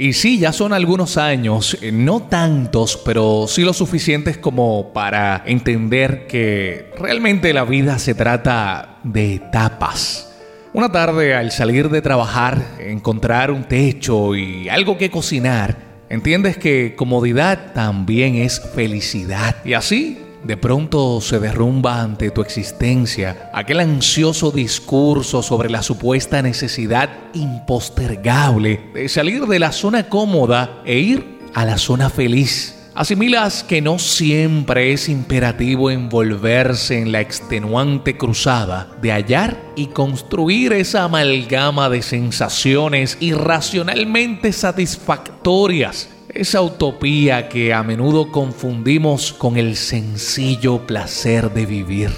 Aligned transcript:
Y 0.00 0.12
sí, 0.12 0.38
ya 0.38 0.52
son 0.52 0.72
algunos 0.72 1.16
años, 1.16 1.76
eh, 1.82 1.90
no 1.90 2.22
tantos, 2.22 2.96
pero 3.04 3.46
sí 3.48 3.62
lo 3.62 3.72
suficientes 3.72 4.38
como 4.38 4.92
para 4.92 5.42
entender 5.44 6.28
que 6.28 6.92
realmente 6.96 7.52
la 7.52 7.64
vida 7.64 7.98
se 7.98 8.14
trata 8.14 9.00
de 9.02 9.34
etapas. 9.34 10.36
Una 10.72 10.92
tarde 10.92 11.34
al 11.34 11.50
salir 11.50 11.88
de 11.88 12.00
trabajar, 12.00 12.76
encontrar 12.78 13.50
un 13.50 13.64
techo 13.64 14.36
y 14.36 14.68
algo 14.68 14.96
que 14.96 15.10
cocinar, 15.10 15.78
entiendes 16.08 16.58
que 16.58 16.94
comodidad 16.94 17.72
también 17.72 18.36
es 18.36 18.60
felicidad. 18.60 19.56
Y 19.64 19.74
así 19.74 20.27
de 20.44 20.56
pronto 20.56 21.20
se 21.20 21.38
derrumba 21.40 22.00
ante 22.00 22.30
tu 22.30 22.42
existencia 22.42 23.50
aquel 23.52 23.80
ansioso 23.80 24.50
discurso 24.50 25.42
sobre 25.42 25.70
la 25.70 25.82
supuesta 25.82 26.42
necesidad 26.42 27.10
impostergable 27.34 28.90
de 28.94 29.08
salir 29.08 29.46
de 29.46 29.58
la 29.58 29.72
zona 29.72 30.08
cómoda 30.08 30.82
e 30.84 30.98
ir 30.98 31.38
a 31.54 31.64
la 31.64 31.78
zona 31.78 32.10
feliz. 32.10 32.74
Asimilas 32.94 33.62
que 33.62 33.80
no 33.80 34.00
siempre 34.00 34.92
es 34.92 35.08
imperativo 35.08 35.90
envolverse 35.90 36.98
en 37.00 37.12
la 37.12 37.20
extenuante 37.20 38.16
cruzada 38.16 38.88
de 39.00 39.12
hallar 39.12 39.56
y 39.76 39.86
construir 39.86 40.72
esa 40.72 41.04
amalgama 41.04 41.88
de 41.90 42.02
sensaciones 42.02 43.16
irracionalmente 43.20 44.52
satisfactorias 44.52 46.08
esa 46.34 46.60
utopía 46.60 47.48
que 47.48 47.72
a 47.72 47.82
menudo 47.82 48.30
confundimos 48.30 49.32
con 49.32 49.56
el 49.56 49.76
sencillo 49.76 50.86
placer 50.86 51.50
de 51.52 51.66
vivir. 51.66 52.10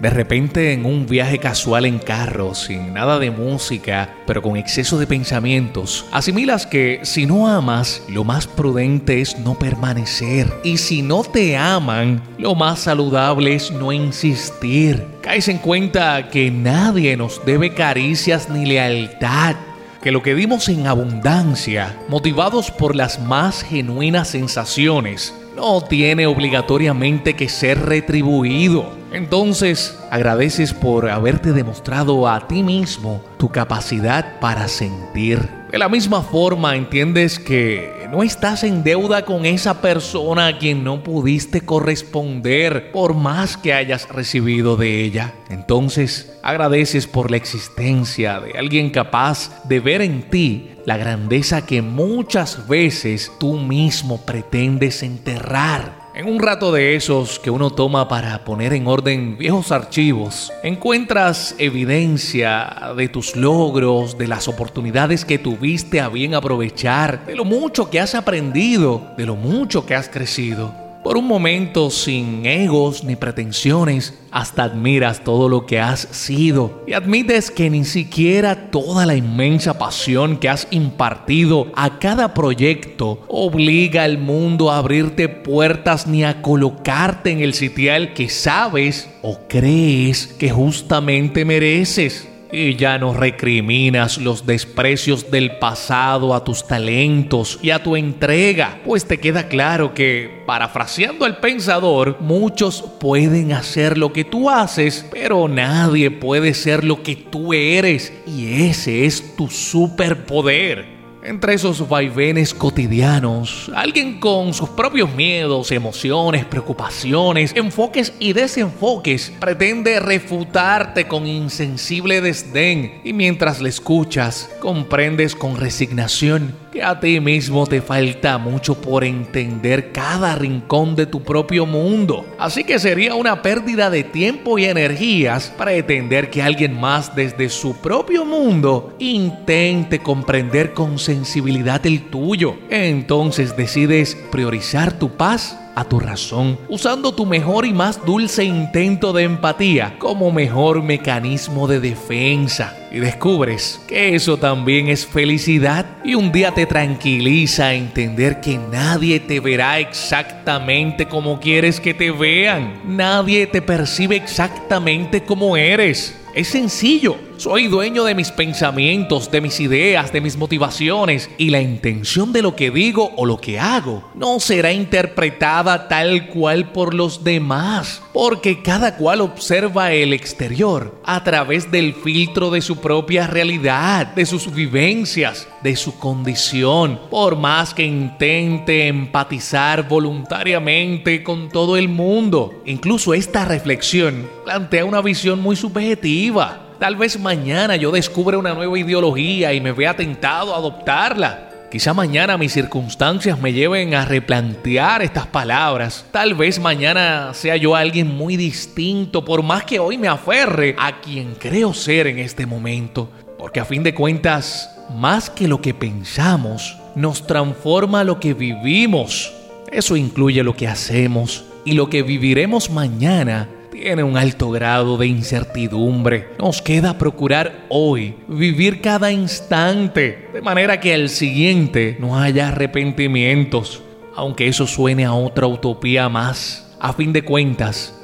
De 0.00 0.10
repente 0.10 0.72
en 0.72 0.86
un 0.86 1.06
viaje 1.06 1.38
casual 1.38 1.84
en 1.84 1.98
carro, 1.98 2.54
sin 2.54 2.94
nada 2.94 3.18
de 3.18 3.32
música, 3.32 4.14
pero 4.28 4.42
con 4.42 4.56
exceso 4.56 4.96
de 4.96 5.08
pensamientos, 5.08 6.06
asimilas 6.12 6.66
que 6.66 7.00
si 7.02 7.26
no 7.26 7.48
amas, 7.48 8.02
lo 8.08 8.22
más 8.22 8.46
prudente 8.46 9.20
es 9.20 9.36
no 9.40 9.58
permanecer. 9.58 10.52
Y 10.62 10.76
si 10.76 11.02
no 11.02 11.24
te 11.24 11.56
aman, 11.56 12.22
lo 12.38 12.54
más 12.54 12.78
saludable 12.78 13.56
es 13.56 13.72
no 13.72 13.90
insistir. 13.90 15.04
Caes 15.20 15.48
en 15.48 15.58
cuenta 15.58 16.28
que 16.28 16.52
nadie 16.52 17.16
nos 17.16 17.44
debe 17.44 17.74
caricias 17.74 18.48
ni 18.48 18.66
lealtad 18.66 19.56
que 20.02 20.12
lo 20.12 20.22
que 20.22 20.34
dimos 20.34 20.68
en 20.68 20.86
abundancia, 20.86 21.98
motivados 22.08 22.70
por 22.70 22.94
las 22.94 23.20
más 23.20 23.62
genuinas 23.62 24.28
sensaciones, 24.28 25.34
no 25.58 25.80
tiene 25.80 26.28
obligatoriamente 26.28 27.34
que 27.34 27.48
ser 27.48 27.80
retribuido. 27.80 28.92
Entonces, 29.12 29.98
agradeces 30.08 30.72
por 30.72 31.10
haberte 31.10 31.52
demostrado 31.52 32.28
a 32.28 32.46
ti 32.46 32.62
mismo 32.62 33.24
tu 33.38 33.48
capacidad 33.48 34.38
para 34.38 34.68
sentir. 34.68 35.48
De 35.72 35.78
la 35.78 35.88
misma 35.88 36.22
forma, 36.22 36.76
entiendes 36.76 37.40
que 37.40 38.06
no 38.08 38.22
estás 38.22 38.62
en 38.62 38.84
deuda 38.84 39.24
con 39.24 39.46
esa 39.46 39.82
persona 39.82 40.46
a 40.46 40.58
quien 40.58 40.84
no 40.84 41.02
pudiste 41.02 41.62
corresponder 41.62 42.92
por 42.92 43.14
más 43.14 43.56
que 43.56 43.74
hayas 43.74 44.08
recibido 44.08 44.76
de 44.76 45.02
ella. 45.02 45.34
Entonces, 45.50 46.38
agradeces 46.44 47.08
por 47.08 47.32
la 47.32 47.36
existencia 47.36 48.38
de 48.40 48.52
alguien 48.56 48.90
capaz 48.90 49.64
de 49.64 49.80
ver 49.80 50.02
en 50.02 50.22
ti 50.30 50.70
la 50.88 50.96
grandeza 50.96 51.66
que 51.66 51.82
muchas 51.82 52.66
veces 52.66 53.30
tú 53.38 53.58
mismo 53.58 54.24
pretendes 54.24 55.02
enterrar. 55.02 56.08
En 56.14 56.26
un 56.26 56.40
rato 56.40 56.72
de 56.72 56.96
esos 56.96 57.38
que 57.38 57.50
uno 57.50 57.68
toma 57.68 58.08
para 58.08 58.42
poner 58.42 58.72
en 58.72 58.86
orden 58.86 59.36
viejos 59.36 59.70
archivos, 59.70 60.50
encuentras 60.62 61.54
evidencia 61.58 62.94
de 62.96 63.06
tus 63.10 63.36
logros, 63.36 64.16
de 64.16 64.28
las 64.28 64.48
oportunidades 64.48 65.26
que 65.26 65.38
tuviste 65.38 66.00
a 66.00 66.08
bien 66.08 66.34
aprovechar, 66.34 67.26
de 67.26 67.36
lo 67.36 67.44
mucho 67.44 67.90
que 67.90 68.00
has 68.00 68.14
aprendido, 68.14 69.12
de 69.18 69.26
lo 69.26 69.36
mucho 69.36 69.84
que 69.84 69.94
has 69.94 70.08
crecido. 70.08 70.87
Por 71.08 71.16
un 71.16 71.26
momento, 71.26 71.88
sin 71.88 72.44
egos 72.44 73.02
ni 73.02 73.16
pretensiones, 73.16 74.12
hasta 74.30 74.64
admiras 74.64 75.24
todo 75.24 75.48
lo 75.48 75.64
que 75.64 75.80
has 75.80 76.00
sido 76.00 76.82
y 76.86 76.92
admites 76.92 77.50
que 77.50 77.70
ni 77.70 77.86
siquiera 77.86 78.70
toda 78.70 79.06
la 79.06 79.16
inmensa 79.16 79.78
pasión 79.78 80.36
que 80.36 80.50
has 80.50 80.68
impartido 80.70 81.72
a 81.74 81.98
cada 81.98 82.34
proyecto 82.34 83.24
obliga 83.26 84.02
al 84.04 84.18
mundo 84.18 84.70
a 84.70 84.76
abrirte 84.76 85.30
puertas 85.30 86.06
ni 86.06 86.24
a 86.24 86.42
colocarte 86.42 87.30
en 87.30 87.40
el 87.40 87.54
sitial 87.54 88.12
que 88.12 88.28
sabes 88.28 89.08
o 89.22 89.38
crees 89.48 90.26
que 90.26 90.50
justamente 90.50 91.46
mereces 91.46 92.27
y 92.50 92.76
ya 92.76 92.98
no 92.98 93.14
recriminas 93.14 94.18
los 94.18 94.46
desprecios 94.46 95.30
del 95.30 95.58
pasado 95.58 96.34
a 96.34 96.44
tus 96.44 96.66
talentos 96.66 97.58
y 97.62 97.70
a 97.70 97.82
tu 97.82 97.96
entrega, 97.96 98.80
pues 98.84 99.06
te 99.06 99.18
queda 99.18 99.48
claro 99.48 99.94
que, 99.94 100.42
parafraseando 100.46 101.24
al 101.24 101.38
pensador, 101.38 102.16
muchos 102.20 102.82
pueden 103.00 103.52
hacer 103.52 103.98
lo 103.98 104.12
que 104.12 104.24
tú 104.24 104.50
haces, 104.50 105.06
pero 105.10 105.48
nadie 105.48 106.10
puede 106.10 106.54
ser 106.54 106.84
lo 106.84 107.02
que 107.02 107.16
tú 107.16 107.52
eres, 107.52 108.12
y 108.26 108.64
ese 108.68 109.04
es 109.04 109.36
tu 109.36 109.48
superpoder. 109.48 110.97
Entre 111.28 111.52
esos 111.52 111.86
vaivenes 111.86 112.54
cotidianos, 112.54 113.70
alguien 113.74 114.18
con 114.18 114.54
sus 114.54 114.70
propios 114.70 115.14
miedos, 115.14 115.70
emociones, 115.72 116.46
preocupaciones, 116.46 117.52
enfoques 117.54 118.14
y 118.18 118.32
desenfoques 118.32 119.30
pretende 119.38 120.00
refutarte 120.00 121.06
con 121.06 121.26
insensible 121.26 122.22
desdén. 122.22 123.02
Y 123.04 123.12
mientras 123.12 123.60
le 123.60 123.68
escuchas, 123.68 124.48
comprendes 124.60 125.34
con 125.34 125.58
resignación 125.58 126.56
que 126.72 126.82
a 126.82 127.00
ti 127.00 127.20
mismo 127.20 127.66
te 127.66 127.80
falta 127.80 128.38
mucho 128.38 128.80
por 128.80 129.04
entender 129.04 129.92
cada 129.92 130.34
rincón 130.34 130.94
de 130.96 131.06
tu 131.06 131.22
propio 131.22 131.66
mundo. 131.66 132.26
Así 132.38 132.64
que 132.64 132.78
sería 132.78 133.14
una 133.14 133.42
pérdida 133.42 133.90
de 133.90 134.04
tiempo 134.04 134.58
y 134.58 134.64
energías 134.66 135.52
pretender 135.56 136.30
que 136.30 136.42
alguien 136.42 136.78
más 136.78 137.14
desde 137.14 137.48
su 137.48 137.76
propio 137.76 138.24
mundo 138.24 138.94
intente 138.98 140.00
comprender 140.00 140.74
con 140.74 140.98
sensibilidad 140.98 141.84
el 141.86 142.10
tuyo. 142.10 142.56
Entonces 142.70 143.56
decides 143.56 144.16
priorizar 144.30 144.92
tu 144.98 145.16
paz 145.16 145.58
a 145.78 145.84
tu 145.84 146.00
razón, 146.00 146.58
usando 146.68 147.14
tu 147.14 147.24
mejor 147.24 147.64
y 147.64 147.72
más 147.72 148.04
dulce 148.04 148.42
intento 148.42 149.12
de 149.12 149.22
empatía 149.22 149.94
como 150.00 150.32
mejor 150.32 150.82
mecanismo 150.82 151.68
de 151.68 151.78
defensa. 151.78 152.76
Y 152.90 152.98
descubres 152.98 153.80
que 153.86 154.16
eso 154.16 154.38
también 154.38 154.88
es 154.88 155.06
felicidad 155.06 155.86
y 156.04 156.16
un 156.16 156.32
día 156.32 156.50
te 156.50 156.66
tranquiliza 156.66 157.74
entender 157.74 158.40
que 158.40 158.58
nadie 158.58 159.20
te 159.20 159.38
verá 159.38 159.78
exactamente 159.78 161.06
como 161.06 161.38
quieres 161.38 161.78
que 161.78 161.94
te 161.94 162.10
vean. 162.10 162.80
Nadie 162.84 163.46
te 163.46 163.62
percibe 163.62 164.16
exactamente 164.16 165.22
como 165.22 165.56
eres. 165.56 166.18
Es 166.34 166.48
sencillo. 166.48 167.27
Soy 167.38 167.68
dueño 167.68 168.02
de 168.02 168.16
mis 168.16 168.32
pensamientos, 168.32 169.30
de 169.30 169.40
mis 169.40 169.60
ideas, 169.60 170.12
de 170.12 170.20
mis 170.20 170.36
motivaciones 170.36 171.30
y 171.38 171.50
la 171.50 171.60
intención 171.62 172.32
de 172.32 172.42
lo 172.42 172.56
que 172.56 172.72
digo 172.72 173.12
o 173.14 173.26
lo 173.26 173.40
que 173.40 173.60
hago 173.60 174.10
no 174.16 174.40
será 174.40 174.72
interpretada 174.72 175.86
tal 175.86 176.26
cual 176.30 176.72
por 176.72 176.94
los 176.94 177.22
demás, 177.22 178.02
porque 178.12 178.60
cada 178.60 178.96
cual 178.96 179.20
observa 179.20 179.92
el 179.92 180.14
exterior 180.14 181.00
a 181.04 181.22
través 181.22 181.70
del 181.70 181.94
filtro 181.94 182.50
de 182.50 182.60
su 182.60 182.78
propia 182.78 183.28
realidad, 183.28 184.08
de 184.08 184.26
sus 184.26 184.52
vivencias, 184.52 185.46
de 185.62 185.76
su 185.76 185.96
condición, 185.96 186.98
por 187.08 187.36
más 187.36 187.72
que 187.72 187.84
intente 187.84 188.88
empatizar 188.88 189.86
voluntariamente 189.88 191.22
con 191.22 191.48
todo 191.50 191.76
el 191.76 191.88
mundo. 191.88 192.62
Incluso 192.66 193.14
esta 193.14 193.44
reflexión 193.44 194.28
plantea 194.44 194.84
una 194.84 195.02
visión 195.02 195.40
muy 195.40 195.54
subjetiva 195.54 196.64
Tal 196.78 196.94
vez 196.94 197.18
mañana 197.18 197.74
yo 197.74 197.90
descubra 197.90 198.38
una 198.38 198.54
nueva 198.54 198.78
ideología 198.78 199.52
y 199.52 199.60
me 199.60 199.72
vea 199.72 199.96
tentado 199.96 200.54
a 200.54 200.58
adoptarla. 200.58 201.48
Quizá 201.72 201.92
mañana 201.92 202.38
mis 202.38 202.52
circunstancias 202.52 203.40
me 203.40 203.52
lleven 203.52 203.94
a 203.94 204.04
replantear 204.04 205.02
estas 205.02 205.26
palabras. 205.26 206.06
Tal 206.12 206.34
vez 206.34 206.60
mañana 206.60 207.34
sea 207.34 207.56
yo 207.56 207.74
alguien 207.74 208.16
muy 208.16 208.36
distinto, 208.36 209.24
por 209.24 209.42
más 209.42 209.64
que 209.64 209.80
hoy 209.80 209.98
me 209.98 210.06
aferre 210.06 210.76
a 210.78 211.00
quien 211.00 211.34
creo 211.34 211.74
ser 211.74 212.06
en 212.06 212.20
este 212.20 212.46
momento. 212.46 213.10
Porque 213.38 213.58
a 213.58 213.64
fin 213.64 213.82
de 213.82 213.92
cuentas, 213.92 214.70
más 214.94 215.30
que 215.30 215.48
lo 215.48 215.60
que 215.60 215.74
pensamos, 215.74 216.78
nos 216.94 217.26
transforma 217.26 218.04
lo 218.04 218.20
que 218.20 218.34
vivimos. 218.34 219.32
Eso 219.72 219.96
incluye 219.96 220.44
lo 220.44 220.54
que 220.54 220.68
hacemos 220.68 221.44
y 221.64 221.72
lo 221.72 221.90
que 221.90 222.04
viviremos 222.04 222.70
mañana 222.70 223.48
tiene 223.80 224.02
un 224.02 224.16
alto 224.16 224.50
grado 224.50 224.96
de 224.96 225.06
incertidumbre. 225.06 226.30
Nos 226.38 226.60
queda 226.60 226.98
procurar 226.98 227.66
hoy 227.68 228.16
vivir 228.26 228.80
cada 228.80 229.12
instante, 229.12 230.28
de 230.32 230.42
manera 230.42 230.80
que 230.80 230.94
al 230.94 231.08
siguiente 231.08 231.96
no 232.00 232.18
haya 232.18 232.48
arrepentimientos, 232.48 233.82
aunque 234.16 234.48
eso 234.48 234.66
suene 234.66 235.04
a 235.04 235.12
otra 235.12 235.46
utopía 235.46 236.08
más. 236.08 236.76
A 236.80 236.92
fin 236.92 237.12
de 237.12 237.22
cuentas, 237.22 237.94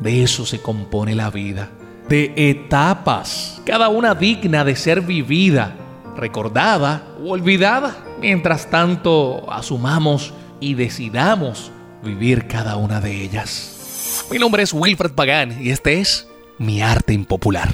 de 0.00 0.22
eso 0.22 0.44
se 0.44 0.60
compone 0.60 1.14
la 1.14 1.30
vida, 1.30 1.70
de 2.08 2.32
etapas, 2.36 3.62
cada 3.64 3.88
una 3.88 4.14
digna 4.14 4.64
de 4.64 4.76
ser 4.76 5.00
vivida, 5.00 5.76
recordada 6.14 7.04
o 7.22 7.30
olvidada. 7.30 7.96
Mientras 8.20 8.68
tanto, 8.70 9.50
asumamos 9.50 10.34
y 10.60 10.74
decidamos 10.74 11.72
vivir 12.04 12.46
cada 12.46 12.76
una 12.76 13.00
de 13.00 13.22
ellas. 13.22 13.71
Mi 14.32 14.38
nombre 14.38 14.62
es 14.62 14.72
Wilfred 14.72 15.10
Pagán 15.10 15.62
y 15.62 15.72
este 15.72 16.00
es 16.00 16.26
Mi 16.56 16.80
Arte 16.80 17.12
Impopular. 17.12 17.70